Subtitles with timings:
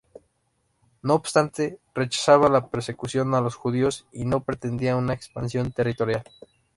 [1.03, 6.23] No obstante, rechazaba la persecución a los judíos y no pretendía una expansión territorial.